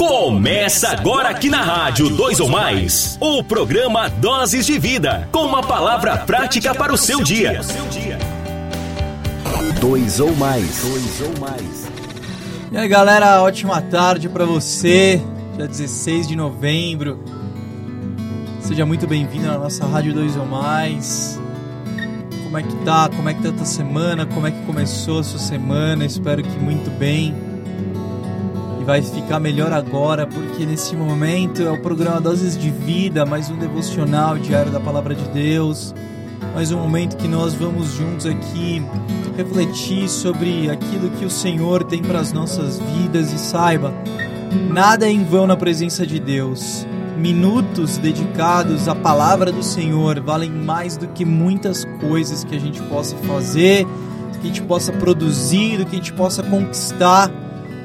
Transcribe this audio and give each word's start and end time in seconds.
Começa 0.00 0.88
agora 0.88 1.28
aqui 1.28 1.50
na 1.50 1.60
Rádio 1.60 2.08
2 2.08 2.40
ou 2.40 2.48
Mais, 2.48 3.18
o 3.20 3.44
programa 3.44 4.08
Doses 4.08 4.64
de 4.64 4.78
Vida, 4.78 5.28
com 5.30 5.44
uma 5.44 5.62
palavra 5.62 6.16
prática 6.16 6.74
para 6.74 6.90
o 6.90 6.96
seu 6.96 7.22
dia. 7.22 7.60
Dois 9.78 10.18
ou 10.18 10.34
mais. 10.36 10.80
Dois 10.80 11.20
ou 11.20 11.38
mais. 11.38 11.86
E 12.72 12.78
aí 12.78 12.88
galera, 12.88 13.42
ótima 13.42 13.82
tarde 13.82 14.26
para 14.30 14.46
você, 14.46 15.20
dia 15.54 15.68
16 15.68 16.28
de 16.28 16.34
novembro. 16.34 17.22
Seja 18.62 18.86
muito 18.86 19.06
bem-vindo 19.06 19.48
na 19.48 19.58
nossa 19.58 19.84
Rádio 19.84 20.14
2 20.14 20.34
ou 20.38 20.46
Mais. 20.46 21.38
Como 22.44 22.56
é 22.56 22.62
que 22.62 22.74
tá? 22.86 23.10
Como 23.14 23.28
é 23.28 23.34
que 23.34 23.42
tá 23.42 23.50
a 23.50 23.52
tua 23.52 23.66
semana? 23.66 24.24
Como 24.24 24.46
é 24.46 24.50
que 24.50 24.64
começou 24.64 25.18
a 25.18 25.22
sua 25.22 25.38
semana? 25.38 26.06
Espero 26.06 26.42
que 26.42 26.58
muito 26.58 26.90
bem 26.98 27.49
vai 28.90 29.02
ficar 29.02 29.38
melhor 29.38 29.72
agora, 29.72 30.26
porque 30.26 30.66
nesse 30.66 30.96
momento 30.96 31.62
é 31.62 31.70
o 31.70 31.80
programa 31.80 32.20
Doses 32.20 32.58
de 32.58 32.70
Vida, 32.72 33.24
mais 33.24 33.48
um 33.48 33.56
devocional 33.56 34.36
diário 34.36 34.72
da 34.72 34.80
Palavra 34.80 35.14
de 35.14 35.28
Deus, 35.28 35.94
mais 36.52 36.72
um 36.72 36.78
momento 36.78 37.16
que 37.16 37.28
nós 37.28 37.54
vamos 37.54 37.92
juntos 37.92 38.26
aqui 38.26 38.82
refletir 39.36 40.08
sobre 40.08 40.68
aquilo 40.68 41.08
que 41.10 41.24
o 41.24 41.30
Senhor 41.30 41.84
tem 41.84 42.02
para 42.02 42.18
as 42.18 42.32
nossas 42.32 42.80
vidas 42.80 43.32
e 43.32 43.38
saiba, 43.38 43.94
nada 44.68 45.06
é 45.06 45.12
em 45.12 45.22
vão 45.22 45.46
na 45.46 45.56
presença 45.56 46.04
de 46.04 46.18
Deus. 46.18 46.84
Minutos 47.16 47.96
dedicados 47.96 48.88
à 48.88 48.94
palavra 48.96 49.52
do 49.52 49.62
Senhor 49.62 50.18
valem 50.18 50.50
mais 50.50 50.96
do 50.96 51.06
que 51.06 51.24
muitas 51.24 51.84
coisas 52.00 52.42
que 52.42 52.56
a 52.56 52.58
gente 52.58 52.82
possa 52.82 53.14
fazer, 53.18 53.86
que 54.32 54.40
a 54.40 54.46
gente 54.46 54.62
possa 54.62 54.92
produzir, 54.92 55.78
do 55.78 55.86
que 55.86 55.92
a 55.92 55.98
gente 55.98 56.12
possa 56.12 56.42
conquistar 56.42 57.30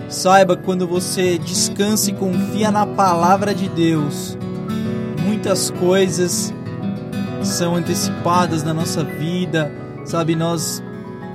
Saiba 0.08 0.56
quando 0.56 0.88
você 0.88 1.38
descansa 1.38 2.12
e 2.12 2.14
confia 2.14 2.72
na 2.72 2.86
palavra 2.86 3.56
de 3.56 3.68
Deus, 3.68 4.38
muitas 5.26 5.72
coisas 5.72 6.54
são 7.44 7.76
antecipadas 7.76 8.64
na 8.64 8.74
nossa 8.74 9.04
vida, 9.04 9.72
sabe? 10.06 10.36
Nós 10.36 10.82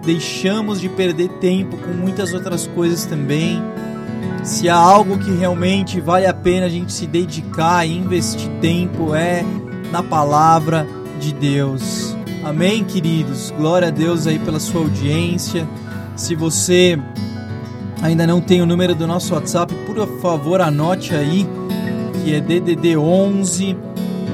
deixamos 0.04 0.80
de 0.80 0.88
perder 0.88 1.28
tempo 1.40 1.76
com 1.76 1.92
muitas 1.92 2.32
outras 2.32 2.66
coisas 2.68 3.04
também. 3.04 3.62
Se 4.42 4.68
há 4.68 4.76
algo 4.76 5.18
que 5.18 5.30
realmente 5.32 6.00
vale 6.00 6.26
a 6.26 6.32
pena 6.32 6.66
a 6.66 6.68
gente 6.68 6.92
se 6.92 7.06
dedicar 7.06 7.86
e 7.86 7.98
investir 7.98 8.48
tempo 8.60 9.14
é 9.14 9.44
na 9.90 10.02
palavra 10.02 10.86
de 11.18 11.34
Deus. 11.34 12.16
Amém, 12.42 12.84
queridos? 12.84 13.52
Glória 13.56 13.88
a 13.88 13.90
Deus 13.90 14.26
aí 14.26 14.38
pela 14.38 14.58
sua 14.58 14.80
audiência. 14.80 15.68
Se 16.16 16.34
você 16.34 16.98
ainda 18.02 18.26
não 18.26 18.40
tem 18.40 18.60
o 18.62 18.66
número 18.66 18.94
do 18.94 19.06
nosso 19.06 19.34
WhatsApp, 19.34 19.74
por 19.86 20.06
favor 20.20 20.60
anote 20.60 21.14
aí, 21.14 21.46
que 22.22 22.34
é 22.34 22.40
DDD 22.40 22.96
11 22.96 23.76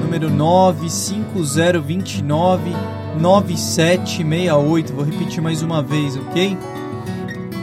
número 0.01 0.29
95029 0.29 2.71
9768. 3.19 4.93
Vou 4.93 5.03
repetir 5.03 5.41
mais 5.41 5.61
uma 5.61 5.83
vez, 5.83 6.15
ok? 6.15 6.57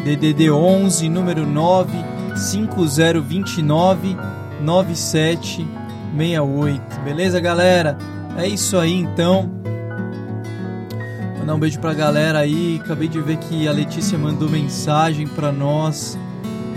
DDD 0.05 0.51
11 0.51 1.09
número 1.09 1.47
95029 1.47 4.15
9768. 4.61 7.01
Beleza, 7.05 7.41
galera? 7.41 7.97
É 8.37 8.47
isso 8.47 8.77
aí 8.77 8.93
então. 8.93 9.51
Mandar 11.45 11.57
um 11.57 11.59
beijo 11.59 11.79
pra 11.79 11.93
galera 11.93 12.39
aí. 12.39 12.81
Acabei 12.83 13.07
de 13.07 13.21
ver 13.21 13.37
que 13.37 13.69
a 13.69 13.73
Letícia 13.73 14.17
mandou 14.17 14.49
mensagem 14.49 15.27
pra 15.27 15.53
nós 15.53 16.19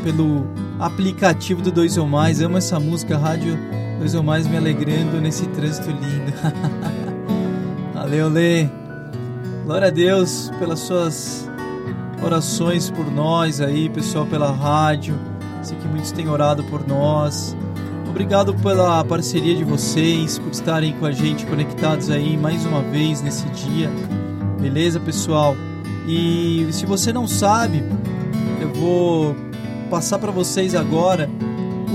pelo 0.03 0.45
aplicativo 0.77 1.61
do 1.61 1.71
Dois 1.71 1.97
ou 1.97 2.05
Mais. 2.05 2.41
Amo 2.41 2.57
essa 2.57 2.77
música, 2.77 3.17
Rádio 3.17 3.57
Dois 3.97 4.13
ou 4.13 4.21
Mais 4.21 4.45
me 4.45 4.57
alegrando 4.57 5.21
nesse 5.21 5.45
trânsito 5.47 5.89
lindo. 5.89 6.33
Valeu, 7.95 8.27
Lê. 8.27 8.67
Glória 9.63 9.87
a 9.87 9.89
Deus 9.89 10.51
pelas 10.59 10.79
suas 10.79 11.49
orações 12.21 12.91
por 12.91 13.09
nós 13.09 13.61
aí, 13.61 13.87
pessoal, 13.87 14.25
pela 14.25 14.51
rádio. 14.51 15.17
Sei 15.63 15.77
que 15.77 15.87
muitos 15.87 16.11
têm 16.11 16.27
orado 16.27 16.61
por 16.65 16.85
nós. 16.85 17.55
Obrigado 18.09 18.53
pela 18.55 19.01
parceria 19.05 19.55
de 19.55 19.63
vocês, 19.63 20.37
por 20.37 20.51
estarem 20.51 20.91
com 20.91 21.05
a 21.05 21.11
gente 21.13 21.45
conectados 21.45 22.09
aí 22.09 22.35
mais 22.35 22.65
uma 22.65 22.81
vez 22.81 23.21
nesse 23.21 23.45
dia. 23.51 23.89
Beleza, 24.59 24.99
pessoal? 24.99 25.55
E 26.07 26.67
se 26.71 26.85
você 26.85 27.13
não 27.13 27.27
sabe, 27.27 27.83
eu 28.59 28.73
vou 28.73 29.35
passar 29.89 30.17
para 30.19 30.31
vocês 30.31 30.73
agora 30.73 31.29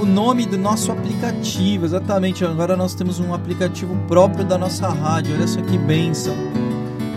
o 0.01 0.07
nome 0.07 0.47
do 0.47 0.57
nosso 0.57 0.93
aplicativo. 0.93 1.85
Exatamente, 1.85 2.45
agora 2.45 2.77
nós 2.77 2.95
temos 2.95 3.19
um 3.19 3.35
aplicativo 3.35 3.97
próprio 4.07 4.45
da 4.45 4.57
nossa 4.57 4.89
rádio. 4.89 5.35
Olha 5.35 5.47
só 5.47 5.61
que 5.61 5.77
benção. 5.77 6.35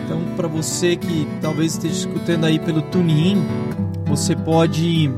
Então, 0.04 0.20
para 0.36 0.48
você 0.48 0.96
que 0.96 1.28
talvez 1.42 1.74
esteja 1.74 1.94
escutando 1.94 2.46
aí 2.46 2.60
pelo 2.60 2.82
TuneIn, 2.82 3.46
você 4.06 4.36
pode 4.36 5.12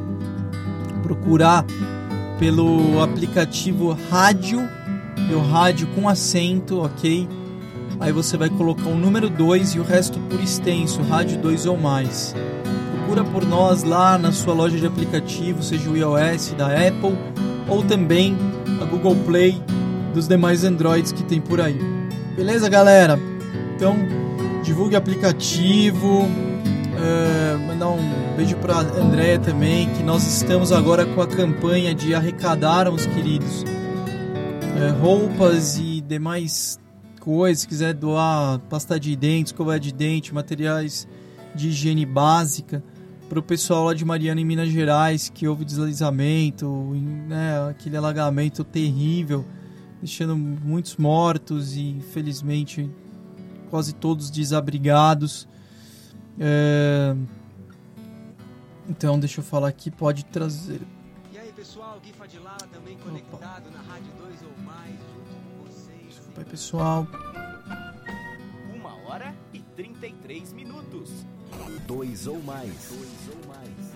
procurar 1.04 1.66
pelo 2.38 3.02
aplicativo 3.02 3.98
Rádio, 4.10 4.68
meu 5.28 5.42
rádio 5.42 5.88
com 5.96 6.08
acento, 6.08 6.82
ok? 6.82 7.28
Aí 8.00 8.12
você 8.12 8.38
vai 8.38 8.50
colocar 8.50 8.90
o 8.90 8.96
número 8.96 9.30
2 9.30 9.75
e 9.75 9.80
o 9.80 9.84
resto 9.84 10.19
por 10.30 10.40
extenso, 10.40 11.02
rádio 11.02 11.38
2 11.40 11.66
ou 11.66 11.78
mais. 11.78 12.35
Procura 12.91 13.24
por 13.24 13.46
nós 13.46 13.84
lá 13.84 14.18
na 14.18 14.31
sua 14.31 14.53
loja 14.53 14.78
de 14.78 14.85
aplicativo, 14.85 15.63
seja 15.63 15.90
o 15.90 15.97
iOS 15.97 16.53
da 16.57 16.68
Apple 16.68 17.18
ou 17.68 17.84
também 17.84 18.38
a 18.81 18.86
Google 18.86 19.16
Play 19.25 19.62
dos 20.13 20.28
demais 20.28 20.63
Androids 20.63 21.12
que 21.12 21.24
tem 21.24 21.41
por 21.41 21.59
aí. 21.59 21.80
Beleza, 22.36 22.69
galera? 22.69 23.19
Então, 23.75 23.96
divulgue 24.63 24.96
aplicativo. 24.96 26.28
É, 27.00 27.57
mandar 27.68 27.90
um 27.90 28.36
beijo 28.36 28.56
para 28.57 28.80
Andréia 28.80 29.38
também, 29.38 29.90
que 29.91 30.03
nós 30.03 30.25
estamos 30.25 30.72
agora 30.72 31.06
com 31.06 31.22
a 31.22 31.28
campanha 31.28 31.94
de 31.94 32.13
arrecadar 32.13 32.90
os 32.90 33.06
queridos 33.06 33.63
é, 34.78 34.90
roupas 35.00 35.78
e 35.78 36.02
demais 36.02 36.80
coisas, 37.20 37.62
se 37.62 37.68
quiser 37.68 37.94
doar 37.94 38.60
pasta 38.70 39.00
de 39.00 39.16
dente, 39.16 39.48
escova 39.48 39.80
de 39.80 39.92
dente, 39.94 40.34
materiais 40.34 41.08
de 41.54 41.70
higiene 41.70 42.06
básica 42.06 42.84
para 43.28 43.40
o 43.40 43.44
pessoal 43.44 43.86
lá 43.86 43.94
de 43.94 44.06
Mariana 44.06 44.40
em 44.40 44.46
Minas 44.46 44.70
Gerais 44.70 45.30
que 45.30 45.48
houve 45.48 45.66
deslizamento, 45.66 46.68
né, 47.28 47.70
aquele 47.70 47.98
alagamento 47.98 48.64
terrível, 48.64 49.46
deixando 50.00 50.38
muitos 50.38 50.96
mortos 50.96 51.76
e 51.76 51.90
infelizmente 51.90 52.90
quase 53.70 53.94
todos 53.94 54.30
desabrigados. 54.30 55.48
É... 56.40 57.16
Então 58.90 59.20
deixa 59.20 59.42
eu 59.42 59.44
falar 59.44 59.68
aqui, 59.68 59.92
pode 59.92 60.24
trazer. 60.26 60.82
E 61.34 61.38
aí 61.38 61.52
pessoal, 61.52 62.00
Gui 62.02 62.14
Fadilala 62.14 62.66
também 62.72 62.98
conectado 62.98 63.68
Opa. 63.68 63.78
na 63.78 63.94
Rádio 63.94 64.12
2 64.20 64.27
aí 66.40 66.46
pessoal. 66.46 67.06
Uma 68.74 68.96
hora 69.08 69.36
e 69.53 69.59
33 69.59 70.53
minutos. 70.53 71.12
Dois 71.88 72.28
ou 72.28 72.42
mais. 72.42 72.90
Dois 72.90 73.30
ou 73.36 73.40
mais. 73.48 73.96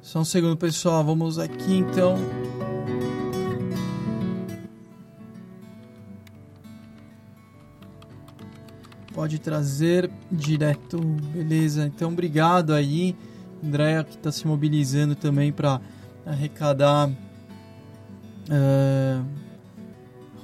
Só 0.00 0.20
um 0.20 0.24
segundo, 0.24 0.56
pessoal. 0.56 1.04
Vamos 1.04 1.38
aqui 1.38 1.76
então. 1.76 2.16
Pode 9.12 9.38
trazer 9.38 10.10
direto, 10.30 10.98
beleza? 10.98 11.86
Então, 11.86 12.10
obrigado 12.10 12.72
aí, 12.74 13.14
Andréa, 13.62 14.02
que 14.02 14.16
está 14.16 14.32
se 14.32 14.46
mobilizando 14.46 15.14
também 15.14 15.52
para 15.52 15.80
arrecadar 16.26 17.08
uh, 17.08 19.24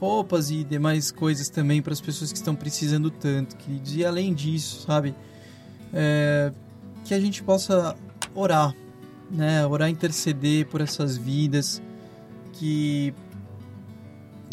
roupas 0.01 0.51
e 0.51 0.65
demais 0.65 1.13
coisas 1.13 1.51
também 1.51 1.83
para 1.83 1.93
as 1.93 2.01
pessoas 2.01 2.33
que 2.33 2.39
estão 2.39 2.57
precisando 2.57 3.11
tanto, 3.11 3.55
queridos. 3.57 3.95
E 3.95 4.05
além 4.05 4.33
disso, 4.33 4.87
sabe, 4.87 5.15
é, 5.93 6.51
que 7.05 7.13
a 7.13 7.21
gente 7.21 7.43
possa 7.43 7.95
orar, 8.35 8.75
né? 9.31 9.67
Orar, 9.67 9.91
interceder 9.91 10.67
por 10.67 10.81
essas 10.81 11.19
vidas 11.19 11.83
que 12.55 13.13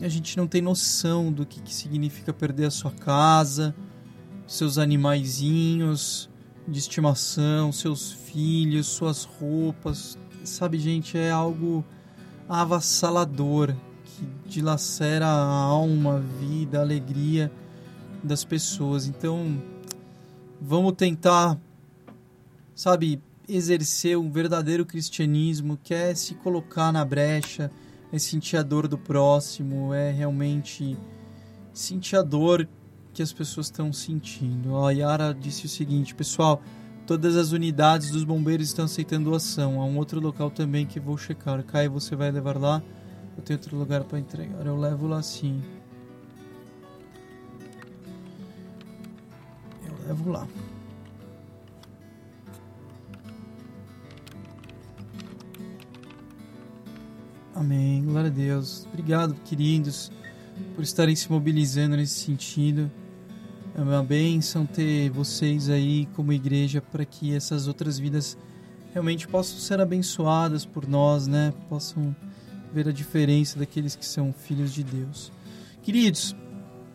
a 0.01 0.09
gente 0.09 0.35
não 0.35 0.45
tem 0.45 0.61
noção 0.61 1.31
do 1.31 1.45
que, 1.45 1.61
que 1.61 1.73
significa 1.73 2.33
perder 2.33 2.65
a 2.65 2.71
sua 2.71 2.91
casa, 2.91 3.73
seus 4.45 4.77
animaizinhos 4.77 6.29
de 6.67 6.77
estimação, 6.77 7.71
seus 7.71 8.11
filhos, 8.11 8.88
suas 8.88 9.23
roupas. 9.23 10.17
Sabe, 10.44 10.77
gente, 10.77 11.17
é 11.17 11.31
algo 11.31 11.85
avassalador 12.49 13.73
que 14.18 14.50
dilacera 14.50 15.28
a 15.28 15.54
alma, 15.54 16.16
a 16.16 16.19
vida, 16.19 16.80
a 16.80 16.81
alegria 16.81 17.52
das 18.24 18.44
pessoas. 18.44 19.06
Então, 19.06 19.62
vamos 20.60 20.94
tentar, 20.94 21.58
sabe, 22.74 23.22
exercer 23.48 24.18
um 24.18 24.31
verdadeiro 24.31 24.86
cristianismo, 24.86 25.78
quer 25.84 26.16
se 26.16 26.34
colocar 26.34 26.92
na 26.92 27.06
brecha, 27.06 27.72
é 28.12 28.18
sentir 28.18 28.58
a 28.58 28.64
dor 28.64 28.88
do 28.88 28.98
próximo, 28.98 29.94
é 29.94 30.12
realmente 30.12 30.98
sentir 31.72 32.16
a 32.16 32.24
dor 32.24 32.68
que 33.14 33.22
as 33.22 33.31
pessoas 33.31 33.68
estão 33.68 33.94
sentindo. 33.94 34.78
A 34.78 34.92
Yara 34.92 35.34
disse 35.34 35.66
o 35.66 35.69
seguinte, 35.69 36.16
pessoal, 36.16 36.62
todas 37.06 37.36
as 37.36 37.52
unidades 37.52 38.12
dos 38.12 38.24
bombeiros 38.24 38.68
estão 38.68 38.86
aceitando 38.86 39.30
doação. 39.30 39.80
Há 39.80 39.86
um 39.86 39.98
outro 39.98 40.19
local 40.19 40.50
também 40.50 40.86
que 40.86 41.00
vou 41.00 41.18
checar. 41.18 41.64
Caio, 41.64 41.92
você 41.92 42.16
vai 42.16 42.31
levar 42.31 42.58
lá? 42.58 42.81
Eu 43.38 43.44
tenho 43.44 43.60
outro 43.60 43.78
lugar 43.78 44.04
para 44.04 44.19
entregar. 44.19 44.66
Eu 44.66 44.78
levo 44.78 45.07
lá 45.07 45.22
sim. 45.22 45.62
Eu 49.86 50.07
levo 50.07 50.31
lá. 50.31 50.48
Amém. 57.54 58.04
Glória 58.04 58.30
a 58.30 58.34
Deus. 58.34 58.86
Obrigado, 58.92 59.34
queridos, 59.45 60.12
por 60.75 60.83
estarem 60.83 61.16
se 61.16 61.31
mobilizando 61.31 61.95
nesse 61.95 62.19
sentido. 62.19 62.92
É 63.75 63.81
uma 63.81 64.04
bênção 64.04 64.66
ter 64.66 65.10
vocês 65.12 65.69
aí 65.69 66.07
como 66.16 66.33
igreja 66.33 66.81
para 66.81 67.06
que 67.06 67.36
essas 67.36 67.68
outras 67.68 68.00
vidas 68.00 68.36
realmente 68.92 69.28
possam 69.28 69.60
ser 69.60 69.80
abençoadas 69.80 70.66
por 70.66 70.88
nós, 70.88 71.28
né? 71.28 71.54
Possam 71.69 72.16
ver 72.74 72.88
a 72.88 72.92
diferença 72.92 73.58
daqueles 73.60 73.96
que 73.96 74.06
são 74.06 74.34
filhos 74.34 74.74
de 74.74 74.84
Deus. 74.84 75.31
Queridos, 75.81 76.36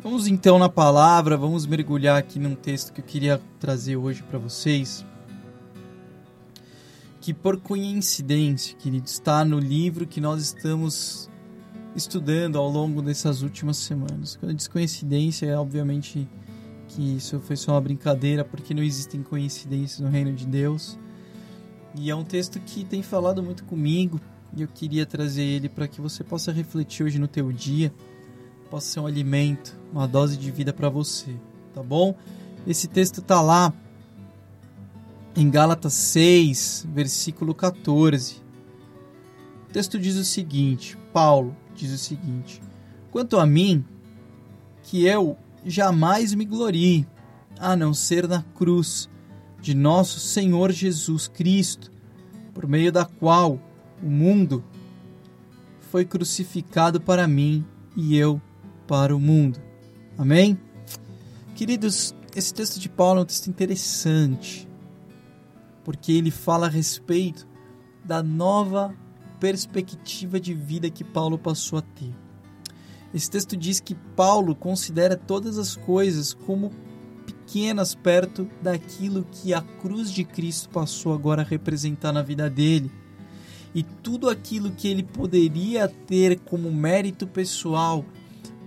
vamos 0.02 0.26
então 0.26 0.58
na 0.58 0.68
palavra, 0.68 1.36
vamos 1.36 1.66
mergulhar 1.66 2.18
aqui 2.18 2.38
num 2.38 2.54
texto 2.54 2.92
que 2.92 3.00
eu 3.00 3.04
queria 3.04 3.40
trazer 3.58 3.96
hoje 3.96 4.22
para 4.22 4.38
vocês 4.38 5.04
que 7.22 7.32
por 7.32 7.60
coincidência, 7.60 8.76
querido, 8.76 9.06
está 9.06 9.44
no 9.44 9.60
livro 9.60 10.08
que 10.08 10.20
nós 10.20 10.42
estamos 10.42 11.30
estudando 11.94 12.58
ao 12.58 12.68
longo 12.68 13.00
dessas 13.00 13.42
últimas 13.42 13.76
semanas. 13.76 14.34
Quando 14.34 14.54
diz 14.54 14.66
coincidência, 14.66 15.46
é 15.46 15.56
obviamente 15.56 16.28
que 16.88 17.16
isso 17.16 17.38
foi 17.38 17.54
só 17.54 17.72
uma 17.72 17.80
brincadeira, 17.80 18.44
porque 18.44 18.74
não 18.74 18.82
existem 18.82 19.22
coincidências 19.22 20.00
no 20.00 20.08
reino 20.08 20.32
de 20.32 20.44
Deus. 20.44 20.98
E 21.94 22.10
é 22.10 22.14
um 22.14 22.24
texto 22.24 22.58
que 22.58 22.84
tem 22.84 23.04
falado 23.04 23.40
muito 23.40 23.62
comigo, 23.64 24.20
e 24.56 24.62
eu 24.62 24.68
queria 24.68 25.06
trazer 25.06 25.42
ele 25.42 25.68
para 25.68 25.88
que 25.88 26.00
você 26.00 26.22
possa 26.22 26.52
refletir 26.52 27.04
hoje 27.04 27.18
no 27.18 27.28
teu 27.28 27.50
dia, 27.52 27.92
possa 28.70 28.86
ser 28.88 29.00
um 29.00 29.06
alimento, 29.06 29.78
uma 29.92 30.06
dose 30.06 30.36
de 30.36 30.50
vida 30.50 30.72
para 30.72 30.88
você, 30.88 31.34
tá 31.74 31.82
bom? 31.82 32.14
Esse 32.66 32.86
texto 32.86 33.20
está 33.20 33.40
lá 33.40 33.72
em 35.34 35.50
Gálatas 35.50 35.94
6, 35.94 36.86
versículo 36.92 37.54
14. 37.54 38.42
O 39.68 39.72
texto 39.72 39.98
diz 39.98 40.16
o 40.16 40.24
seguinte: 40.24 40.96
Paulo 41.12 41.56
diz 41.74 41.90
o 41.92 41.98
seguinte: 41.98 42.62
Quanto 43.10 43.38
a 43.38 43.46
mim, 43.46 43.84
que 44.82 45.04
eu 45.04 45.36
jamais 45.64 46.34
me 46.34 46.44
glorie, 46.44 47.06
a 47.58 47.74
não 47.74 47.94
ser 47.94 48.28
na 48.28 48.42
cruz 48.54 49.08
de 49.60 49.74
nosso 49.74 50.18
Senhor 50.18 50.72
Jesus 50.72 51.28
Cristo, 51.28 51.90
por 52.52 52.66
meio 52.66 52.92
da 52.92 53.04
qual 53.04 53.58
o 54.02 54.06
mundo 54.06 54.64
foi 55.90 56.04
crucificado 56.04 57.00
para 57.00 57.28
mim 57.28 57.64
e 57.96 58.16
eu 58.16 58.40
para 58.86 59.14
o 59.14 59.20
mundo. 59.20 59.60
Amém? 60.18 60.58
Queridos, 61.54 62.14
esse 62.34 62.52
texto 62.52 62.80
de 62.80 62.88
Paulo 62.88 63.20
é 63.20 63.22
um 63.22 63.26
texto 63.26 63.48
interessante 63.48 64.68
porque 65.84 66.12
ele 66.12 66.30
fala 66.30 66.66
a 66.66 66.70
respeito 66.70 67.46
da 68.04 68.22
nova 68.22 68.94
perspectiva 69.40 70.38
de 70.38 70.54
vida 70.54 70.90
que 70.90 71.04
Paulo 71.04 71.38
passou 71.38 71.78
a 71.78 71.82
ter. 71.82 72.14
Esse 73.12 73.30
texto 73.30 73.56
diz 73.56 73.80
que 73.80 73.94
Paulo 73.94 74.54
considera 74.54 75.16
todas 75.16 75.58
as 75.58 75.76
coisas 75.76 76.32
como 76.32 76.70
pequenas 77.26 77.94
perto 77.94 78.48
daquilo 78.62 79.26
que 79.30 79.52
a 79.52 79.60
cruz 79.60 80.10
de 80.10 80.24
Cristo 80.24 80.70
passou 80.70 81.12
agora 81.12 81.42
a 81.42 81.44
representar 81.44 82.12
na 82.12 82.22
vida 82.22 82.48
dele. 82.48 82.90
E 83.74 83.82
tudo 83.82 84.28
aquilo 84.28 84.70
que 84.72 84.88
ele 84.88 85.02
poderia 85.02 85.88
ter 85.88 86.40
como 86.40 86.70
mérito 86.70 87.26
pessoal, 87.26 88.04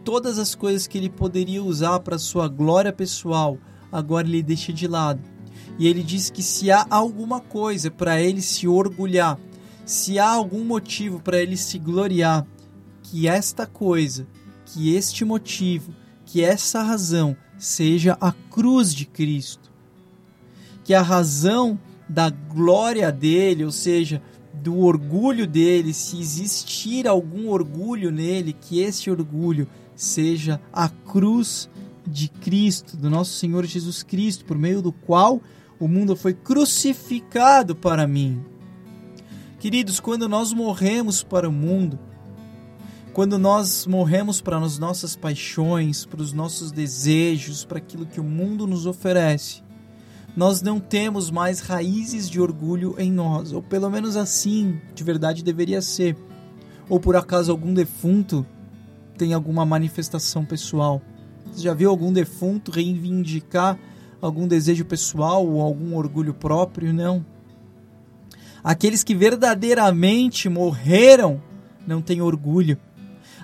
todas 0.04 0.40
as 0.40 0.56
coisas 0.56 0.88
que 0.88 0.98
ele 0.98 1.10
poderia 1.10 1.64
usar 1.64 2.00
para 2.00 2.18
sua 2.18 2.48
glória 2.48 2.92
pessoal, 2.92 3.58
agora 3.92 4.28
ele 4.28 4.42
deixa 4.42 4.74
de 4.74 4.88
lado 4.88 5.36
e 5.78 5.88
ele 5.88 6.04
diz 6.04 6.30
que 6.30 6.42
se 6.42 6.72
há 6.72 6.86
alguma 6.90 7.40
coisa 7.40 7.92
para 7.92 8.22
ele 8.22 8.42
se 8.42 8.68
orgulhar, 8.68 9.38
se 9.86 10.18
há 10.18 10.30
algum 10.30 10.64
motivo 10.64 11.20
para 11.20 11.42
ele 11.42 11.58
se 11.58 11.78
gloriar, 11.78 12.46
que 13.04 13.28
esta 13.28 13.66
coisa, 13.66 14.26
que 14.66 14.96
este 14.96 15.24
motivo, 15.26 15.94
que 16.26 16.44
essa 16.44 16.82
razão 16.82 17.36
seja 17.58 18.18
a 18.20 18.32
cruz 18.32 18.94
de 18.94 19.06
Cristo. 19.06 19.72
Que 20.84 20.94
a 20.94 21.02
razão 21.02 21.80
da 22.08 22.30
glória 22.30 23.12
dele, 23.12 23.66
ou 23.66 23.72
seja, 23.72 24.22
do 24.62 24.80
orgulho 24.80 25.46
dele, 25.46 25.94
se 25.94 26.20
existir 26.20 27.08
algum 27.08 27.50
orgulho 27.50 28.12
nele, 28.12 28.54
que 28.54 28.80
esse 28.80 29.10
orgulho 29.10 29.68
seja 29.96 30.60
a 30.72 30.90
cruz 30.90 31.70
de 32.06 32.30
Cristo, 32.30 32.96
do 32.98 33.10
nosso 33.10 33.34
Senhor 33.34 33.66
Jesus 33.66 34.04
Cristo, 34.04 34.46
por 34.46 34.58
meio 34.58 34.82
do 34.82 34.92
qual 34.92 35.42
o 35.80 35.88
mundo 35.88 36.16
foi 36.16 36.34
crucificado 36.34 37.76
para 37.76 38.08
mim. 38.08 38.44
Queridos, 39.60 40.00
quando 40.00 40.30
nós 40.30 40.54
morremos 40.54 41.24
para 41.24 41.50
o 41.50 41.52
mundo, 41.52 41.98
quando 43.14 43.40
nós 43.40 43.88
morremos 43.88 44.42
para 44.42 44.58
as 44.58 44.78
nossas 44.78 45.16
paixões, 45.16 46.06
para 46.06 46.22
os 46.22 46.34
nossos 46.34 46.72
desejos, 46.72 47.66
para 47.66 47.78
aquilo 47.78 48.06
que 48.06 48.20
o 48.20 48.24
mundo 48.24 48.68
nos 48.68 48.86
oferece, 48.86 49.64
nós 50.36 50.62
não 50.62 50.80
temos 50.80 51.32
mais 51.32 51.62
raízes 51.62 52.30
de 52.30 52.42
orgulho 52.42 52.96
em 52.98 53.12
nós, 53.12 53.54
ou 53.54 53.62
pelo 53.62 53.90
menos 53.90 54.18
assim 54.18 54.80
de 54.94 55.04
verdade 55.04 55.44
deveria 55.44 55.82
ser. 55.82 56.18
Ou 56.90 57.00
por 57.00 57.16
acaso 57.16 57.52
algum 57.52 57.74
defunto 57.74 58.46
tem 59.18 59.34
alguma 59.34 59.66
manifestação 59.66 60.44
pessoal? 60.44 61.02
Você 61.52 61.64
já 61.64 61.74
viu 61.74 61.90
algum 61.90 62.12
defunto 62.12 62.72
reivindicar 62.72 63.80
algum 64.22 64.48
desejo 64.48 64.86
pessoal 64.86 65.48
ou 65.48 65.62
algum 65.62 65.96
orgulho 65.96 66.34
próprio, 66.34 66.94
não. 66.94 67.26
Aqueles 68.64 69.04
que 69.04 69.14
verdadeiramente 69.14 70.50
morreram 70.50 71.42
não 71.86 72.02
têm 72.02 72.22
orgulho. 72.22 72.78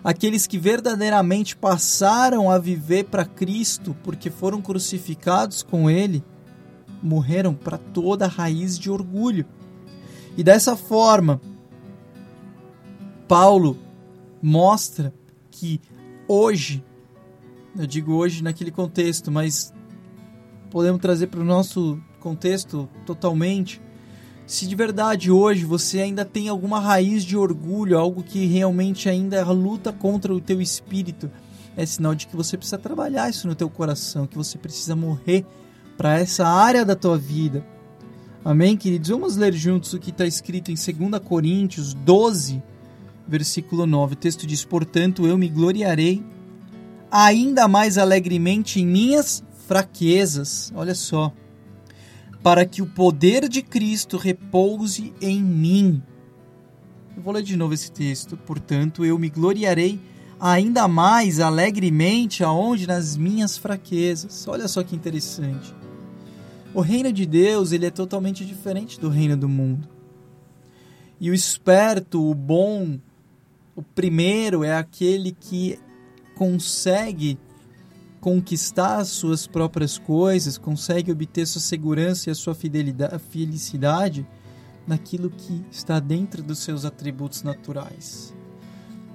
Aqueles 0.04 0.48
que 0.48 0.58
verdadeiramente 0.58 1.56
passaram 1.56 2.50
a 2.50 2.58
viver 2.58 3.06
para 3.06 3.24
Cristo 3.24 3.96
porque 4.04 4.32
foram 4.32 4.60
crucificados 4.62 5.62
com 5.62 5.90
Ele, 5.90 6.24
morreram 7.02 7.54
para 7.54 7.78
toda 7.78 8.26
a 8.26 8.30
raiz 8.30 8.78
de 8.78 8.90
orgulho. 8.90 9.46
E 10.38 10.44
dessa 10.44 10.76
forma, 10.76 11.42
Paulo 13.28 13.78
mostra 14.42 15.14
que 15.50 15.80
hoje, 16.28 16.84
eu 17.78 17.86
digo 17.86 18.14
hoje 18.14 18.44
naquele 18.44 18.72
contexto, 18.72 19.32
mas 19.32 19.74
podemos 20.70 21.02
trazer 21.02 21.28
para 21.28 21.42
o 21.42 21.46
nosso 21.46 22.02
contexto 22.20 22.90
totalmente. 23.06 23.82
Se 24.46 24.68
de 24.68 24.76
verdade 24.76 25.32
hoje 25.32 25.66
você 25.66 26.02
ainda 26.02 26.26
tem 26.26 26.50
alguma 26.50 26.80
raiz 26.80 27.24
de 27.24 27.38
orgulho, 27.38 27.98
algo 27.98 28.24
que 28.24 28.46
realmente 28.46 29.08
ainda 29.08 29.50
luta 29.52 29.94
contra 29.94 30.34
o 30.34 30.42
teu 30.42 30.62
espírito, 30.62 31.30
é 31.76 31.86
sinal 31.86 32.14
de 32.14 32.28
que 32.28 32.36
você 32.36 32.58
precisa 32.58 32.78
trabalhar 32.78 33.30
isso 33.30 33.48
no 33.48 33.56
teu 33.56 33.70
coração, 33.70 34.28
que 34.28 34.38
você 34.38 34.58
precisa 34.58 34.96
morrer 34.96 35.46
para 35.98 36.20
essa 36.20 36.48
área 36.48 36.86
da 36.86 36.96
tua 36.96 37.18
vida. 37.18 37.66
Amém, 38.44 38.76
queridos? 38.76 39.10
Vamos 39.10 39.36
ler 39.36 39.54
juntos 39.54 39.94
o 39.94 40.00
que 40.00 40.10
está 40.10 40.26
escrito 40.26 40.72
em 40.72 40.76
2 40.76 41.22
Coríntios 41.24 41.94
12, 41.94 42.62
versículo 43.28 43.86
9. 43.86 44.14
O 44.14 44.18
texto 44.18 44.48
diz: 44.48 44.66
Portanto, 44.66 45.28
eu 45.28 45.38
me 45.38 45.48
gloriarei 45.48 46.24
ainda 47.12 47.68
mais 47.68 47.98
alegremente 47.98 48.80
em 48.80 48.86
minhas 48.86 49.44
fraquezas, 49.68 50.72
olha 50.76 50.96
só, 50.96 51.32
para 52.42 52.66
que 52.66 52.82
o 52.82 52.88
poder 52.88 53.48
de 53.48 53.62
Cristo 53.62 54.18
repouse 54.18 55.14
em 55.22 55.42
mim. 55.42 56.02
Eu 57.16 57.22
vou 57.22 57.34
ler 57.34 57.44
de 57.44 57.56
novo 57.56 57.74
esse 57.74 57.92
texto. 57.92 58.36
Portanto, 58.38 59.06
eu 59.06 59.20
me 59.20 59.30
gloriarei 59.30 60.00
ainda 60.40 60.88
mais 60.88 61.40
alegremente 61.40 62.44
aonde 62.44 62.88
nas 62.88 63.16
minhas 63.16 63.58
fraquezas. 63.58 64.48
Olha 64.48 64.68
só 64.68 64.82
que 64.84 64.96
interessante. 64.96 65.81
O 66.74 66.80
reino 66.80 67.12
de 67.12 67.26
Deus, 67.26 67.74
ele 67.74 67.86
é 67.86 67.92
totalmente 67.92 68.46
diferente 68.46 69.00
do 69.00 69.10
reino 69.10 69.36
do 69.36 69.50
mundo. 69.50 69.90
E 71.20 71.30
o 71.30 71.34
esperto, 71.34 72.30
o 72.30 72.34
bom, 72.34 72.98
o 73.76 73.84
primeiro 73.84 74.64
é 74.64 74.76
aquele 74.76 75.34
que 75.34 75.78
consegue 76.34 77.38
conquistar 78.22 78.98
as 78.98 79.10
suas 79.10 79.46
próprias 79.46 79.98
coisas, 79.98 80.58
consegue 80.58 81.12
obter 81.12 81.46
sua 81.46 81.62
segurança 81.62 82.30
e 82.30 82.32
a 82.32 82.36
sua 82.36 82.56
fidelidade, 82.56 83.22
felicidade 83.30 84.26
naquilo 84.88 85.30
que 85.30 85.66
está 85.70 86.00
dentro 86.00 86.42
dos 86.42 86.60
seus 86.60 86.86
atributos 86.86 87.44
naturais, 87.44 88.34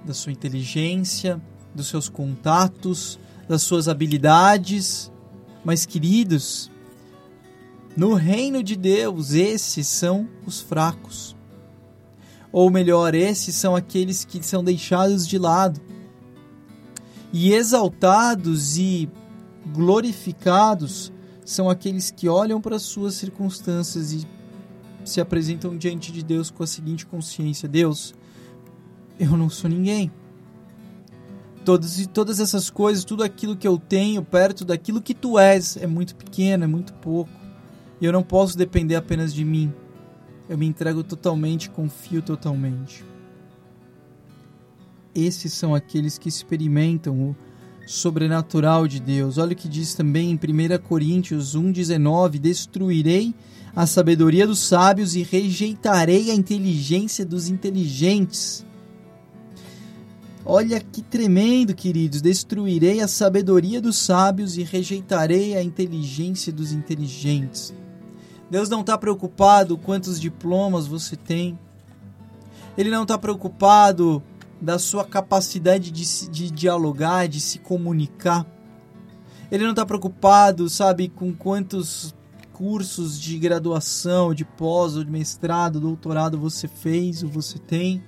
da 0.04 0.12
sua 0.12 0.32
inteligência, 0.32 1.40
dos 1.74 1.88
seus 1.88 2.08
contatos, 2.08 3.18
das 3.48 3.62
suas 3.62 3.88
habilidades. 3.88 5.10
Mas, 5.64 5.86
queridos, 5.86 6.70
no 7.96 8.12
reino 8.12 8.62
de 8.62 8.76
Deus, 8.76 9.32
esses 9.32 9.86
são 9.86 10.28
os 10.44 10.60
fracos. 10.60 11.34
Ou 12.52 12.70
melhor, 12.70 13.14
esses 13.14 13.54
são 13.54 13.74
aqueles 13.74 14.24
que 14.24 14.42
são 14.44 14.62
deixados 14.62 15.26
de 15.26 15.38
lado. 15.38 15.80
E 17.32 17.52
exaltados 17.52 18.76
e 18.76 19.08
glorificados 19.72 21.12
são 21.44 21.70
aqueles 21.70 22.10
que 22.10 22.28
olham 22.28 22.60
para 22.60 22.76
as 22.76 22.82
suas 22.82 23.14
circunstâncias 23.14 24.12
e 24.12 24.26
se 25.04 25.20
apresentam 25.20 25.76
diante 25.76 26.12
de 26.12 26.22
Deus 26.22 26.50
com 26.50 26.62
a 26.62 26.66
seguinte 26.66 27.06
consciência: 27.06 27.68
Deus, 27.68 28.14
eu 29.18 29.36
não 29.36 29.48
sou 29.48 29.70
ninguém. 29.70 30.10
Todas, 31.64 31.98
e 31.98 32.06
todas 32.06 32.40
essas 32.40 32.70
coisas, 32.70 33.04
tudo 33.04 33.24
aquilo 33.24 33.56
que 33.56 33.66
eu 33.66 33.76
tenho 33.76 34.22
perto 34.22 34.64
daquilo 34.64 35.02
que 35.02 35.14
tu 35.14 35.38
és, 35.38 35.76
é 35.76 35.86
muito 35.86 36.14
pequeno, 36.14 36.64
é 36.64 36.66
muito 36.66 36.92
pouco. 36.94 37.45
E 38.00 38.04
eu 38.04 38.12
não 38.12 38.22
posso 38.22 38.56
depender 38.56 38.94
apenas 38.94 39.32
de 39.32 39.44
mim. 39.44 39.72
Eu 40.48 40.56
me 40.56 40.66
entrego 40.66 41.02
totalmente, 41.02 41.70
confio 41.70 42.22
totalmente. 42.22 43.04
Esses 45.14 45.52
são 45.52 45.74
aqueles 45.74 46.18
que 46.18 46.28
experimentam 46.28 47.30
o 47.30 47.36
sobrenatural 47.86 48.86
de 48.86 49.00
Deus. 49.00 49.38
Olha 49.38 49.52
o 49.52 49.56
que 49.56 49.68
diz 49.68 49.94
também 49.94 50.30
em 50.30 50.34
1 50.34 50.78
Coríntios 50.82 51.56
1,19: 51.56 52.38
Destruirei 52.38 53.34
a 53.74 53.86
sabedoria 53.86 54.46
dos 54.46 54.58
sábios 54.58 55.14
e 55.16 55.22
rejeitarei 55.22 56.30
a 56.30 56.34
inteligência 56.34 57.24
dos 57.24 57.48
inteligentes. 57.48 58.64
Olha 60.44 60.80
que 60.80 61.02
tremendo, 61.02 61.74
queridos. 61.74 62.22
Destruirei 62.22 63.00
a 63.00 63.08
sabedoria 63.08 63.80
dos 63.80 63.96
sábios 63.96 64.56
e 64.56 64.62
rejeitarei 64.62 65.56
a 65.56 65.62
inteligência 65.62 66.52
dos 66.52 66.72
inteligentes. 66.72 67.74
Deus 68.50 68.68
não 68.68 68.80
está 68.80 68.96
preocupado 68.96 69.76
quantos 69.76 70.20
diplomas 70.20 70.86
você 70.86 71.16
tem. 71.16 71.58
Ele 72.78 72.90
não 72.90 73.02
está 73.02 73.18
preocupado 73.18 74.22
da 74.60 74.78
sua 74.78 75.04
capacidade 75.04 75.90
de, 75.90 76.28
de 76.28 76.50
dialogar, 76.50 77.26
de 77.26 77.40
se 77.40 77.58
comunicar. 77.58 78.46
Ele 79.50 79.64
não 79.64 79.70
está 79.70 79.84
preocupado, 79.84 80.68
sabe, 80.68 81.08
com 81.08 81.32
quantos 81.32 82.14
cursos 82.52 83.20
de 83.20 83.38
graduação, 83.38 84.32
de 84.32 84.44
pós, 84.44 84.96
ou 84.96 85.04
de 85.04 85.10
mestrado, 85.10 85.80
doutorado 85.80 86.38
você 86.38 86.66
fez 86.66 87.22
ou 87.22 87.28
você 87.28 87.58
tem. 87.58 88.02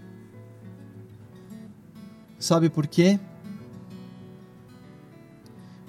Sabe 2.39 2.71
por 2.71 2.87
quê? 2.87 3.19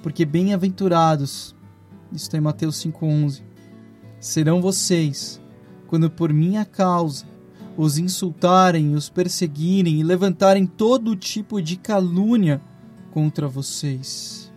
Porque 0.01 0.25
bem-aventurados, 0.25 1.55
isso 2.11 2.25
está 2.25 2.37
em 2.37 2.41
Mateus 2.41 2.83
5,11, 2.83 3.43
serão 4.19 4.61
vocês, 4.61 5.41
quando 5.87 6.09
por 6.09 6.31
minha 6.33 6.65
causa 6.65 7.25
os 7.77 7.97
insultarem, 7.97 8.93
os 8.93 9.09
perseguirem 9.09 9.99
e 9.99 10.03
levantarem 10.03 10.65
todo 10.65 11.15
tipo 11.15 11.61
de 11.61 11.77
calúnia 11.77 12.61
contra 13.11 13.47
vocês. 13.47 14.51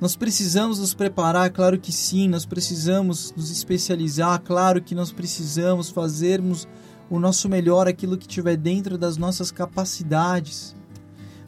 Nós 0.00 0.14
precisamos 0.14 0.78
nos 0.78 0.94
preparar, 0.94 1.50
claro 1.50 1.78
que 1.78 1.92
sim, 1.92 2.28
nós 2.28 2.44
precisamos 2.44 3.32
nos 3.36 3.50
especializar, 3.50 4.40
claro 4.42 4.82
que 4.82 4.94
nós 4.94 5.10
precisamos 5.10 5.88
fazermos 5.90 6.68
o 7.08 7.18
nosso 7.18 7.48
melhor, 7.48 7.88
aquilo 7.88 8.18
que 8.18 8.26
tiver 8.26 8.56
dentro 8.56 8.98
das 8.98 9.16
nossas 9.16 9.50
capacidades. 9.50 10.74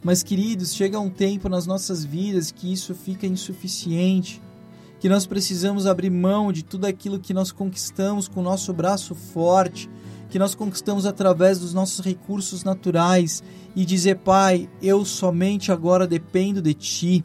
Mas, 0.03 0.23
queridos, 0.23 0.73
chega 0.73 0.99
um 0.99 1.09
tempo 1.09 1.49
nas 1.49 1.67
nossas 1.67 2.05
vidas 2.05 2.51
que 2.51 2.71
isso 2.71 2.95
fica 2.95 3.27
insuficiente, 3.27 4.41
que 4.99 5.07
nós 5.07 5.25
precisamos 5.25 5.85
abrir 5.85 6.09
mão 6.09 6.51
de 6.51 6.63
tudo 6.63 6.85
aquilo 6.85 7.19
que 7.19 7.33
nós 7.33 7.51
conquistamos 7.51 8.27
com 8.27 8.41
o 8.41 8.43
nosso 8.43 8.73
braço 8.73 9.15
forte, 9.15 9.89
que 10.29 10.37
nós 10.37 10.53
conquistamos 10.53 11.05
através 11.05 11.59
dos 11.59 11.73
nossos 11.73 12.03
recursos 12.05 12.63
naturais 12.63 13.41
e 13.75 13.85
dizer, 13.85 14.17
Pai, 14.17 14.69
eu 14.81 15.05
somente 15.05 15.71
agora 15.71 16.05
dependo 16.05 16.61
de 16.61 16.73
Ti. 16.73 17.23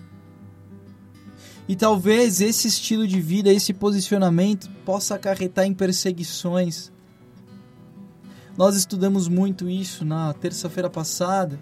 E 1.66 1.75
talvez 1.75 2.40
esse 2.40 2.69
estilo 2.69 3.07
de 3.07 3.21
vida, 3.21 3.52
esse 3.52 3.73
posicionamento 3.73 4.71
possa 4.85 5.14
acarretar 5.14 5.64
em 5.64 5.75
perseguições, 5.75 6.93
nós 8.57 8.76
estudamos 8.76 9.26
muito 9.26 9.69
isso 9.69 10.04
na 10.04 10.33
terça-feira 10.33 10.88
passada. 10.88 11.61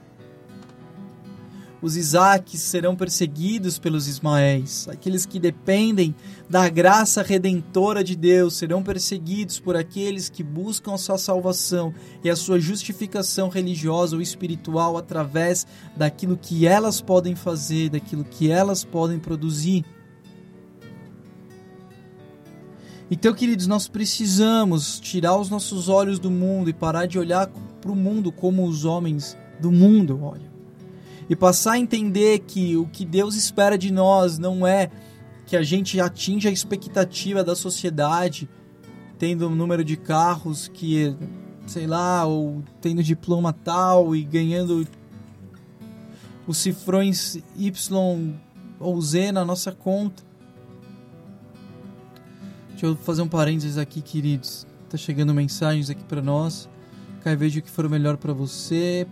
Os 1.83 1.97
Isaques 1.97 2.61
serão 2.61 2.95
perseguidos 2.95 3.77
pelos 3.77 4.07
Ismaéis. 4.07 4.87
Aqueles 4.89 5.27
que 5.27 5.41
dependem 5.41 6.15
da 6.49 6.69
graça 6.69 7.23
redentora 7.23 8.05
de 8.05 8.15
Deus 8.15 8.55
serão 8.55 8.85
perseguidos 8.85 9.59
por 9.59 9.75
aqueles 9.75 10.29
que 10.29 10.45
buscam 10.45 10.95
a 10.95 10.99
sua 10.99 11.19
salvação 11.19 11.93
e 12.23 12.31
a 12.31 12.37
sua 12.37 12.61
justificação 12.61 13.49
religiosa 13.49 14.15
ou 14.15 14.23
espiritual 14.23 14.97
através 14.97 15.67
daquilo 15.97 16.39
que 16.41 16.69
elas 16.69 17.01
podem 17.01 17.35
fazer, 17.35 17.91
daquilo 17.91 18.23
que 18.23 18.49
elas 18.49 18.85
podem 18.85 19.19
produzir. 19.19 19.85
Então, 23.11 23.35
queridos, 23.35 23.67
nós 23.67 23.89
precisamos 23.89 25.01
tirar 25.01 25.37
os 25.37 25.51
nossos 25.51 25.89
olhos 25.89 26.21
do 26.21 26.31
mundo 26.31 26.71
e 26.71 26.73
parar 26.73 27.07
de 27.07 27.19
olhar 27.19 27.49
para 27.81 27.91
o 27.91 27.97
mundo 27.97 28.31
como 28.31 28.65
os 28.65 28.85
homens 28.85 29.37
do 29.61 29.73
mundo 29.73 30.23
olham. 30.23 30.51
E 31.29 31.37
passar 31.37 31.73
a 31.73 31.79
entender 31.79 32.41
que 32.41 32.76
o 32.76 32.87
que 32.87 33.05
Deus 33.05 33.35
espera 33.35 33.79
de 33.79 33.93
nós 33.93 34.38
não 34.38 34.67
é 34.67 34.91
que 35.47 35.57
a 35.57 35.62
gente 35.62 36.00
atinja 36.00 36.49
a 36.49 36.52
expectativa 36.52 37.45
da 37.45 37.55
sociedade, 37.55 38.49
tendo 39.19 39.49
um 39.49 39.55
número 39.55 39.85
de 39.85 39.97
carros 39.97 40.69
que, 40.69 41.14
sei 41.67 41.87
lá, 41.87 42.25
ou 42.25 42.62
tendo 42.81 43.02
diploma 43.02 43.52
tal 43.52 44.17
e 44.17 44.23
ganhando 44.23 44.87
os 46.47 46.57
cifrões 46.57 47.38
Y 47.57 48.35
ou 48.81 49.00
Z 49.00 49.33
na 49.33 49.45
nossa 49.45 49.73
conta. 49.73 50.23
Deixa 52.71 52.87
eu 52.87 52.97
fazer 52.97 53.23
um 53.23 53.29
parênteses 53.29 53.79
aqui, 53.79 54.02
queridos. 54.02 54.67
Tá 54.91 54.97
chegando 54.97 55.33
mensagens 55.33 55.88
aqui 55.88 56.02
para 56.05 56.21
nós. 56.21 56.69
Cai 57.23 57.37
veja 57.37 57.61
o 57.61 57.62
que 57.62 57.71
for 57.71 57.88
melhor 57.88 58.17
para 58.17 58.33
você. 58.33 59.07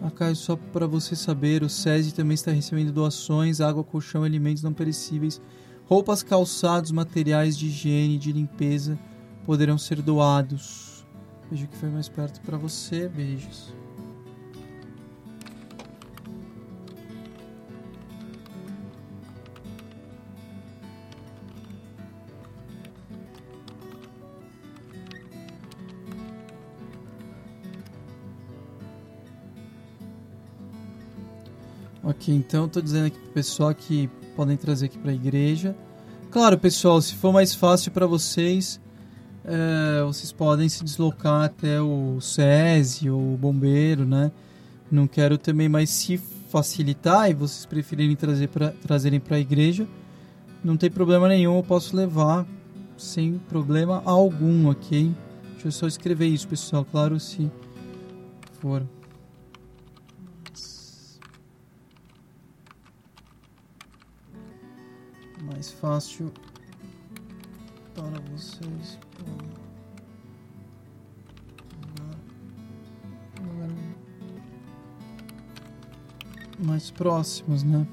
Acai 0.00 0.34
só 0.34 0.56
para 0.56 0.86
você 0.86 1.16
saber, 1.16 1.62
o 1.62 1.68
SESI 1.68 2.14
também 2.14 2.34
está 2.34 2.52
recebendo 2.52 2.92
doações, 2.92 3.60
água, 3.60 3.82
colchão, 3.82 4.22
alimentos 4.22 4.62
não 4.62 4.72
perecíveis, 4.72 5.40
roupas, 5.86 6.22
calçados, 6.22 6.92
materiais 6.92 7.56
de 7.56 7.66
higiene 7.66 8.14
e 8.14 8.18
de 8.18 8.32
limpeza 8.32 8.98
poderão 9.44 9.78
ser 9.78 10.02
doados. 10.02 11.06
Veja 11.50 11.64
o 11.64 11.68
que 11.68 11.76
foi 11.76 11.88
mais 11.88 12.08
perto 12.08 12.40
para 12.42 12.58
você. 12.58 13.08
Beijos. 13.08 13.77
Ok, 32.28 32.34
então 32.34 32.66
estou 32.66 32.82
dizendo 32.82 33.06
aqui 33.06 33.18
pro 33.18 33.30
pessoal 33.30 33.74
que 33.74 34.06
podem 34.36 34.54
trazer 34.54 34.86
aqui 34.86 34.98
para 34.98 35.12
a 35.12 35.14
igreja. 35.14 35.74
Claro, 36.30 36.58
pessoal, 36.58 37.00
se 37.00 37.14
for 37.14 37.32
mais 37.32 37.54
fácil 37.54 37.90
para 37.90 38.06
vocês, 38.06 38.78
é, 39.46 40.02
vocês 40.02 40.30
podem 40.30 40.68
se 40.68 40.84
deslocar 40.84 41.44
até 41.44 41.80
o 41.80 42.20
SESI 42.20 43.08
ou 43.08 43.32
o 43.32 43.36
bombeiro, 43.38 44.04
né? 44.04 44.30
Não 44.90 45.06
quero 45.06 45.38
também, 45.38 45.70
mas 45.70 45.88
se 45.88 46.18
facilitar 46.50 47.30
e 47.30 47.34
vocês 47.34 47.64
preferirem 47.64 48.14
trazer 48.14 48.48
pra, 48.48 48.72
trazerem 48.72 49.20
para 49.20 49.36
a 49.36 49.40
igreja, 49.40 49.88
não 50.62 50.76
tem 50.76 50.90
problema 50.90 51.28
nenhum, 51.28 51.56
eu 51.56 51.62
posso 51.62 51.96
levar 51.96 52.46
sem 52.98 53.38
problema 53.48 54.02
algum, 54.04 54.68
ok? 54.68 55.14
Deixa 55.52 55.68
eu 55.68 55.72
só 55.72 55.86
escrever 55.86 56.26
isso, 56.26 56.46
pessoal, 56.46 56.84
claro, 56.84 57.18
se 57.18 57.50
for. 58.60 58.82
Mais 65.58 65.72
fácil 65.72 66.32
para 67.92 68.20
vocês 68.30 68.96
mais 76.60 76.92
próximos, 76.92 77.64
né? 77.64 77.84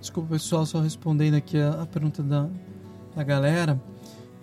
Desculpa, 0.00 0.30
pessoal, 0.30 0.64
só 0.64 0.80
respondendo 0.80 1.34
aqui 1.34 1.58
a, 1.58 1.82
a 1.82 1.86
pergunta 1.86 2.22
da, 2.22 2.48
da 3.14 3.22
galera. 3.22 3.78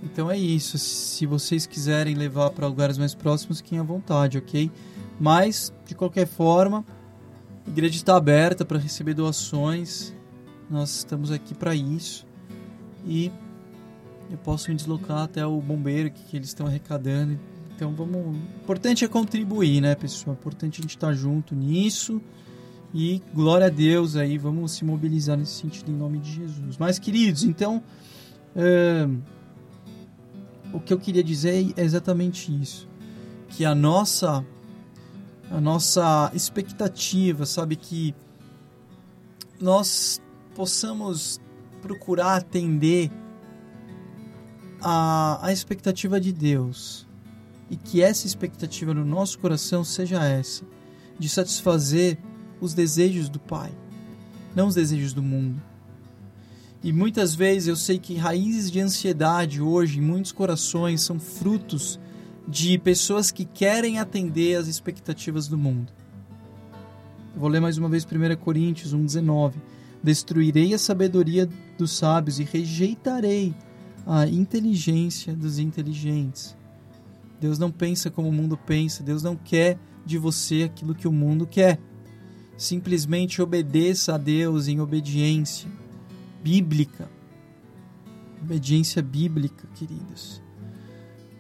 Então 0.04 0.30
é 0.30 0.38
isso. 0.38 0.78
Se 0.78 1.26
vocês 1.26 1.66
quiserem 1.66 2.14
levar 2.14 2.52
para 2.52 2.68
lugares 2.68 3.00
mais 3.00 3.16
próximos, 3.16 3.60
fiquem 3.60 3.80
à 3.80 3.84
vontade, 3.84 4.38
ok? 4.38 4.72
Mas, 5.20 5.74
de 5.88 5.96
qualquer 5.96 6.28
forma, 6.28 6.86
a 7.66 7.70
igreja 7.70 7.96
está 7.96 8.16
aberta 8.16 8.64
para 8.64 8.78
receber 8.78 9.16
doações. 9.16 10.15
Nós 10.70 10.98
estamos 10.98 11.32
aqui 11.32 11.54
para 11.54 11.76
isso. 11.76 12.26
E 13.06 13.32
eu 14.30 14.38
posso 14.38 14.70
me 14.70 14.76
deslocar 14.76 15.24
até 15.24 15.46
o 15.46 15.62
bombeiro 15.62 16.10
que, 16.10 16.24
que 16.24 16.38
eles 16.38 16.48
estão 16.48 16.66
arrecadando. 16.66 17.40
Então 17.76 17.94
vamos. 17.94 18.38
Importante 18.64 19.06
é 19.06 19.08
contribuir, 19.08 19.82
né, 19.82 19.96
pessoal? 19.96 20.36
Importante 20.36 20.80
a 20.80 20.82
gente 20.82 20.96
estar 20.96 21.08
tá 21.08 21.14
junto 21.14 21.54
nisso. 21.54 22.22
E 22.94 23.22
glória 23.34 23.68
a 23.68 23.70
Deus 23.70 24.16
aí, 24.16 24.38
vamos 24.38 24.72
se 24.72 24.86
mobilizar 24.86 25.38
nesse 25.38 25.54
sentido 25.54 25.92
em 25.92 25.96
nome 25.96 26.20
de 26.20 26.32
Jesus. 26.32 26.78
Mas, 26.78 26.98
queridos, 26.98 27.44
então. 27.44 27.84
É, 28.56 29.08
o 30.72 30.80
que 30.80 30.94
eu 30.94 31.00
queria 31.00 31.24
dizer 31.24 31.74
é 31.76 31.84
exatamente 31.84 32.54
isso. 32.62 32.88
Que 33.50 33.66
a 33.66 33.76
nossa. 33.76 34.46
A 35.52 35.62
nossa 35.62 36.32
expectativa, 36.34 37.46
sabe, 37.46 37.76
que 37.76 38.16
nós 39.62 40.20
possamos 40.56 41.40
procurar 41.82 42.38
atender 42.38 43.12
a, 44.82 45.46
a 45.46 45.54
expectativa 45.54 46.20
de 46.20 46.32
Deus 46.32 47.06
e 47.70 47.76
que 47.76 48.02
essa 48.02 48.26
expectativa 48.26 48.94
no 48.94 49.06
nosso 49.06 49.38
coração 49.38 49.84
seja 49.84 50.24
essa, 50.24 50.64
de 51.20 51.28
satisfazer 51.28 52.18
os 52.62 52.74
desejos 52.74 53.28
do 53.30 53.40
Pai, 53.40 53.72
não 54.56 54.68
os 54.68 54.76
desejos 54.76 55.14
do 55.14 55.22
mundo. 55.22 55.62
E 56.84 56.94
muitas 56.94 57.36
vezes 57.36 57.68
eu 57.68 57.76
sei 57.76 57.98
que 58.00 58.16
raízes 58.16 58.72
de 58.72 58.80
ansiedade 58.80 59.62
hoje 59.62 60.00
em 60.00 60.02
muitos 60.02 60.32
corações 60.32 61.02
são 61.02 61.20
frutos 61.20 62.00
de 62.48 62.78
pessoas 62.78 63.32
que 63.32 63.44
querem 63.44 64.00
atender 64.00 64.56
às 64.56 64.68
expectativas 64.68 65.48
do 65.48 65.58
mundo. 65.58 65.92
Eu 67.34 67.42
vou 67.42 67.50
ler 67.50 67.60
mais 67.60 67.78
uma 67.78 67.90
vez 67.90 68.06
1 68.06 68.36
Coríntios 68.38 68.94
1,19. 68.94 69.54
Destruirei 70.06 70.72
a 70.72 70.78
sabedoria 70.78 71.50
dos 71.80 71.98
sábios 71.98 72.40
e 72.40 72.44
rejeitarei 72.44 73.56
a 74.06 74.28
inteligência 74.28 75.36
dos 75.36 75.58
inteligentes. 75.58 76.56
Deus 77.42 77.58
não 77.58 77.72
pensa 77.72 78.12
como 78.12 78.30
o 78.30 78.32
mundo 78.32 78.56
pensa, 78.56 79.02
Deus 79.02 79.24
não 79.24 79.36
quer 79.36 79.80
de 80.06 80.20
você 80.20 80.62
aquilo 80.62 80.94
que 80.94 81.08
o 81.08 81.12
mundo 81.12 81.48
quer. 81.48 81.80
Simplesmente 82.56 83.42
obedeça 83.42 84.14
a 84.14 84.18
Deus 84.20 84.68
em 84.68 84.80
obediência 84.80 85.72
bíblica. 86.44 87.10
Obediência 88.44 89.02
bíblica, 89.02 89.68
queridos. 89.74 90.40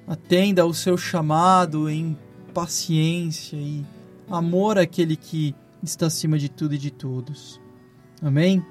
Atenda 0.07 0.63
ao 0.63 0.73
seu 0.73 0.97
chamado 0.97 1.87
em 1.87 2.17
paciência 2.51 3.57
e 3.57 3.85
amor 4.27 4.79
àquele 4.79 5.15
que 5.15 5.53
está 5.83 6.07
acima 6.07 6.39
de 6.39 6.49
tudo 6.49 6.73
e 6.73 6.79
de 6.79 6.89
todos. 6.89 7.63
Amém? 8.21 8.65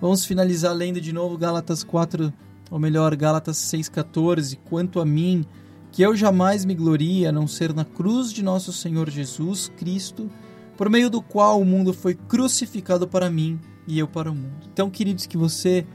Vamos 0.00 0.24
finalizar 0.24 0.72
lendo 0.74 1.00
de 1.00 1.12
novo 1.12 1.36
Gálatas 1.36 1.82
4, 1.82 2.32
ou 2.70 2.78
melhor, 2.78 3.14
Gálatas 3.16 3.56
6,14. 3.56 4.58
Quanto 4.64 5.00
a 5.00 5.04
mim, 5.04 5.44
que 5.90 6.02
eu 6.02 6.14
jamais 6.16 6.64
me 6.64 6.74
glorie 6.74 7.26
a 7.26 7.32
não 7.32 7.46
ser 7.46 7.74
na 7.74 7.84
cruz 7.84 8.32
de 8.32 8.42
nosso 8.42 8.72
Senhor 8.72 9.10
Jesus 9.10 9.70
Cristo, 9.76 10.30
por 10.76 10.88
meio 10.88 11.10
do 11.10 11.22
qual 11.22 11.60
o 11.60 11.64
mundo 11.64 11.92
foi 11.92 12.14
crucificado 12.14 13.06
para 13.06 13.30
mim 13.30 13.58
e 13.86 13.98
eu 13.98 14.06
para 14.08 14.30
o 14.30 14.34
mundo. 14.34 14.66
Então, 14.72 14.90
queridos, 14.90 15.26
que 15.26 15.36
você 15.36 15.86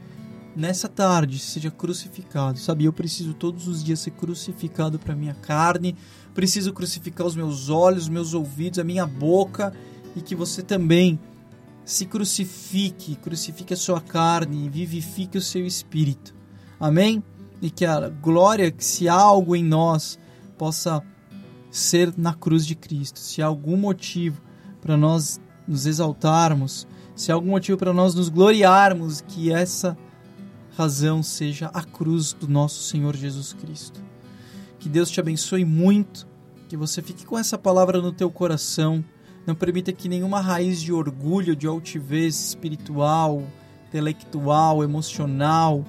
nessa 0.54 0.88
tarde 0.88 1.38
seja 1.38 1.70
crucificado. 1.70 2.58
Sabe, 2.58 2.84
eu 2.84 2.92
preciso 2.92 3.34
todos 3.34 3.66
os 3.68 3.82
dias 3.82 4.00
ser 4.00 4.10
crucificado 4.12 4.98
para 4.98 5.14
minha 5.14 5.34
carne, 5.34 5.96
preciso 6.34 6.72
crucificar 6.72 7.26
os 7.26 7.36
meus 7.36 7.68
olhos, 7.68 8.04
os 8.04 8.08
meus 8.08 8.34
ouvidos, 8.34 8.78
a 8.78 8.84
minha 8.84 9.06
boca 9.06 9.72
e 10.16 10.20
que 10.20 10.34
você 10.34 10.62
também 10.62 11.18
se 11.84 12.06
crucifique, 12.06 13.16
crucifique 13.16 13.74
a 13.74 13.76
sua 13.76 14.00
carne 14.00 14.66
e 14.66 14.68
vivifique 14.68 15.38
o 15.38 15.42
seu 15.42 15.66
espírito. 15.66 16.34
Amém? 16.78 17.22
E 17.60 17.70
que 17.70 17.84
a 17.84 18.08
glória, 18.08 18.70
que 18.70 18.84
se 18.84 19.08
há 19.08 19.14
algo 19.14 19.54
em 19.54 19.64
nós, 19.64 20.18
possa 20.56 21.02
ser 21.70 22.12
na 22.16 22.34
cruz 22.34 22.66
de 22.66 22.74
Cristo. 22.74 23.18
Se 23.18 23.42
há 23.42 23.46
algum 23.46 23.76
motivo 23.76 24.40
para 24.80 24.96
nós 24.96 25.40
nos 25.66 25.86
exaltarmos, 25.86 26.86
se 27.14 27.30
há 27.30 27.34
algum 27.34 27.50
motivo 27.50 27.78
para 27.78 27.92
nós 27.92 28.14
nos 28.14 28.28
gloriarmos, 28.28 29.20
que 29.20 29.52
essa 29.52 29.96
razão 30.76 31.22
seja 31.22 31.66
a 31.66 31.82
cruz 31.82 32.32
do 32.32 32.48
nosso 32.48 32.82
Senhor 32.82 33.14
Jesus 33.14 33.52
Cristo. 33.52 34.02
Que 34.78 34.88
Deus 34.88 35.10
te 35.10 35.20
abençoe 35.20 35.64
muito, 35.64 36.26
que 36.68 36.76
você 36.76 37.02
fique 37.02 37.26
com 37.26 37.38
essa 37.38 37.58
palavra 37.58 38.00
no 38.00 38.12
teu 38.12 38.30
coração. 38.30 39.04
Não 39.50 39.56
permita 39.56 39.92
que 39.92 40.08
nenhuma 40.08 40.40
raiz 40.40 40.80
de 40.80 40.92
orgulho, 40.92 41.56
de 41.56 41.66
altivez 41.66 42.40
espiritual, 42.40 43.42
intelectual, 43.88 44.84
emocional, 44.84 45.84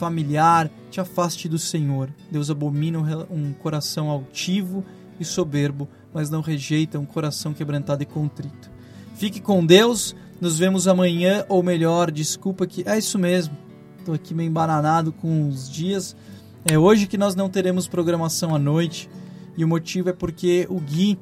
familiar 0.00 0.68
te 0.90 1.00
afaste 1.00 1.48
do 1.48 1.56
Senhor. 1.56 2.10
Deus 2.28 2.50
abomina 2.50 2.98
um 3.30 3.52
coração 3.52 4.10
altivo 4.10 4.84
e 5.20 5.24
soberbo, 5.24 5.88
mas 6.12 6.28
não 6.28 6.40
rejeita 6.40 6.98
um 6.98 7.06
coração 7.06 7.54
quebrantado 7.54 8.02
e 8.02 8.06
contrito. 8.06 8.68
Fique 9.14 9.40
com 9.40 9.64
Deus, 9.64 10.16
nos 10.40 10.58
vemos 10.58 10.88
amanhã, 10.88 11.44
ou 11.48 11.62
melhor, 11.62 12.10
desculpa 12.10 12.66
que 12.66 12.82
é 12.84 12.98
isso 12.98 13.16
mesmo. 13.16 13.56
Estou 13.96 14.12
aqui 14.12 14.34
meio 14.34 14.48
embananado 14.48 15.12
com 15.12 15.48
os 15.48 15.70
dias. 15.70 16.16
É 16.64 16.76
hoje 16.76 17.06
que 17.06 17.16
nós 17.16 17.36
não 17.36 17.48
teremos 17.48 17.86
programação 17.86 18.52
à 18.52 18.58
noite, 18.58 19.08
e 19.56 19.64
o 19.64 19.68
motivo 19.68 20.08
é 20.08 20.12
porque 20.12 20.66
o 20.68 20.80
Gui, 20.80 21.16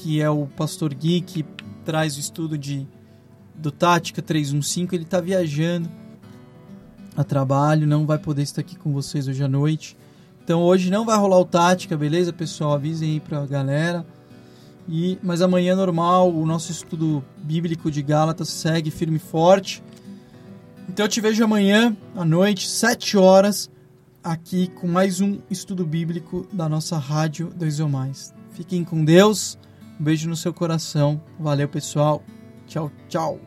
que 0.00 0.20
é 0.20 0.30
o 0.30 0.46
pastor 0.46 0.94
Gui 0.94 1.20
que 1.20 1.44
traz 1.84 2.16
o 2.16 2.20
estudo 2.20 2.56
de 2.56 2.86
do 3.54 3.70
Tática 3.70 4.22
315, 4.22 4.88
ele 4.94 5.04
está 5.04 5.20
viajando 5.20 5.90
a 7.14 7.22
trabalho, 7.22 7.86
não 7.86 8.06
vai 8.06 8.18
poder 8.18 8.40
estar 8.40 8.62
aqui 8.62 8.76
com 8.76 8.92
vocês 8.92 9.28
hoje 9.28 9.44
à 9.44 9.48
noite. 9.48 9.94
Então 10.42 10.62
hoje 10.62 10.90
não 10.90 11.04
vai 11.04 11.18
rolar 11.18 11.38
o 11.38 11.44
tática, 11.44 11.96
beleza, 11.98 12.32
pessoal? 12.32 12.72
Avisem 12.72 13.12
aí 13.12 13.20
pra 13.20 13.44
galera. 13.44 14.06
E, 14.88 15.18
mas 15.22 15.42
amanhã 15.42 15.76
normal, 15.76 16.32
o 16.32 16.46
nosso 16.46 16.72
estudo 16.72 17.22
bíblico 17.36 17.90
de 17.90 18.00
Gálatas 18.00 18.48
segue 18.48 18.90
firme 18.90 19.16
e 19.16 19.20
forte. 19.20 19.82
Então 20.88 21.04
eu 21.04 21.10
te 21.10 21.20
vejo 21.20 21.44
amanhã 21.44 21.94
à 22.16 22.24
noite, 22.24 22.66
7 22.66 23.18
horas, 23.18 23.70
aqui 24.24 24.68
com 24.68 24.88
mais 24.88 25.20
um 25.20 25.38
estudo 25.50 25.84
bíblico 25.84 26.48
da 26.50 26.68
nossa 26.68 26.96
rádio 26.96 27.52
2 27.54 27.80
ou 27.80 27.88
mais. 27.90 28.32
Fiquem 28.52 28.82
com 28.82 29.04
Deus. 29.04 29.58
Um 30.00 30.02
beijo 30.02 30.26
no 30.30 30.34
seu 30.34 30.54
coração. 30.54 31.20
Valeu, 31.38 31.68
pessoal. 31.68 32.22
Tchau, 32.66 32.90
tchau. 33.06 33.38